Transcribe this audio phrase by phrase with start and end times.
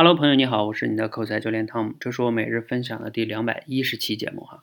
[0.00, 4.62] Hello，朋友你好，我是你的口才教练汤姆，这是我每日分享的第两百一十期节目哈。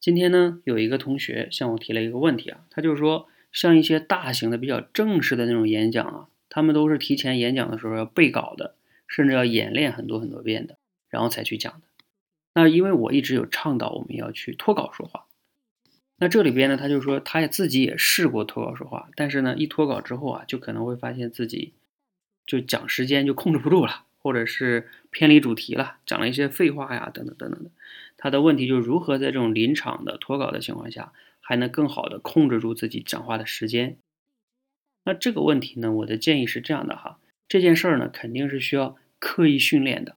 [0.00, 8.74] 今天呢，有一个同学向我提了一个问题啊，他就是说，像一些大型的、比较正式的那种演讲啊，他们都是提前演讲的时候要背稿的，
[9.06, 10.78] 甚至要演练很多很多遍的，
[11.10, 11.80] 然后才去讲的。
[12.54, 15.26] 那因为我一直有倡导我们要去脱稿说话，
[16.16, 21.74] 那这里边呢，他就说他也自己也试过脱稿说话，但是呢，一脱稿之后啊，就可能会发现自己
[22.46, 24.06] 就讲时间就控制不住了。
[24.24, 27.70] 或者是偏离主题了，讲了一些废话呀，等等等等的。
[28.16, 31.12] 他的问题就是如何在这种临场的脱稿的情况下，
[31.42, 33.98] 还能更好的控制住自己讲话的时间。
[35.04, 40.16] 那这个问题呢，我的建议是这样的哈，这件事儿呢，肯定是需要刻意训练的，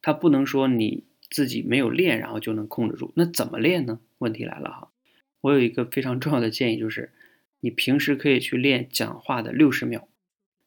[0.00, 3.12] 他不能说你自己没有练，然后就能控制住。
[3.14, 4.00] 那怎么练呢？
[4.16, 4.88] 问题来了哈，
[5.42, 7.12] 我有一个非常重要的建议，就是
[7.60, 10.08] 你平时可以去练讲话的六十秒，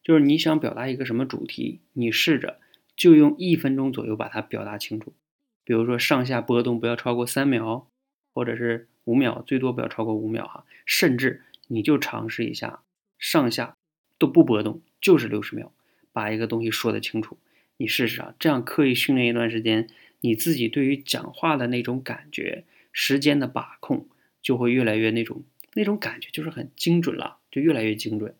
[0.04, 2.60] 就是你想表达一个什么主题，你试着。
[2.98, 5.14] 就用一分钟左右把它表达清楚，
[5.62, 7.86] 比如说上下波动不要超过三秒，
[8.34, 10.64] 或者是五秒，最多不要超过五秒哈。
[10.84, 12.80] 甚至你就尝试一下
[13.16, 13.76] 上下
[14.18, 15.72] 都不波动，就是六十秒，
[16.12, 17.38] 把一个东西说得清楚。
[17.76, 19.88] 你试试啊，这样刻意训练一段时间，
[20.22, 24.08] 你自己对于讲话的那种感觉、时间的把控
[24.42, 28.34] 就会越来越那种那种感觉，就是很精准了，就越来越精准。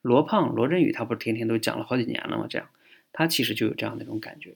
[0.00, 2.46] 罗胖罗振宇他不是天天都讲了好几年了吗？
[2.48, 2.70] 这样。
[3.12, 4.54] 他其实就有这样的一种感觉。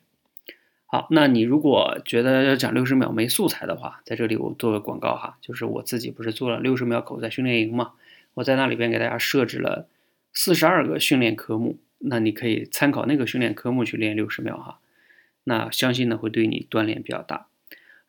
[0.87, 7.93] 好，那你如果觉得要讲六十秒没素材的话，在这里我做个广告哈，就是我自己不是做了六十秒口才训练营嘛，
[8.35, 9.89] 我在那里边给大家设置了
[10.35, 14.81] 四十二个训练科目，那你可以参考那个训练科目去练六十秒哈。
[15.45, 17.47] 那相信呢会对你锻炼比较大。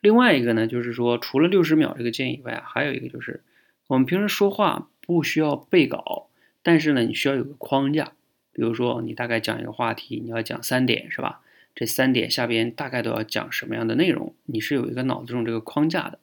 [0.01, 3.41] 另外一个呢，就是说除了六十秒这个建议以外，还有一个就是
[3.87, 6.27] 我们平时说话不需要背稿，
[6.61, 8.11] 但是呢你需要有个框架。
[8.53, 11.41] 比如说，你大概讲一个话题，你要讲三点，是吧？
[11.75, 14.35] 这三点下边大概都要讲什么样的内容？
[14.45, 16.19] 你是有一个脑子中这个框架的。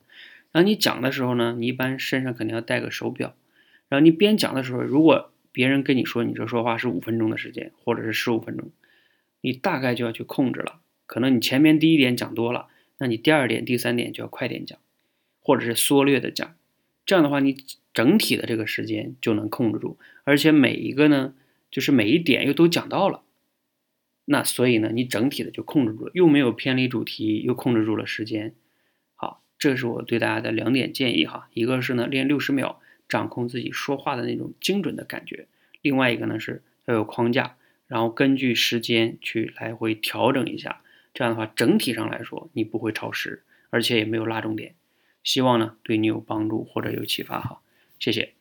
[0.52, 3.34] 然后你讲的时候呢，你一般身上肯定要带个手表。
[3.88, 8.70] 然后你边讲的时候，如果别人跟你说你这说话是五分钟的时间，或者是十五分钟，
[9.40, 10.78] 你大概就要去控制了。
[11.06, 14.78] 可能你前面第一点讲多了，那你第二点、第三点就要快点讲，
[15.40, 16.54] 或者是缩略的讲。
[17.04, 17.56] 这样的话，你
[17.92, 21.34] 整体的这个时间就能控制住，而且每一个呢。
[21.70, 23.22] 就是每一点又都讲到了，
[24.25, 28.54] 那所以呢，你整体的就控制住了，又没有偏离主题，又控制住了时间。
[29.14, 31.48] 好，这是我对大家的两点建议哈。
[31.54, 35.47] 一个是呢，练六十秒，掌控自己说话的那种精准的感觉；
[35.81, 37.56] 另外一个呢，是要有框架，
[37.87, 40.82] 然后根据时间去来回调整一下。
[41.12, 44.75] 这样的话，整体上来说，你不会超时，而且也没有拉重点。
[45.22, 47.60] 希望呢，对你有帮助或者有启发哈。
[47.98, 48.39] 谢谢。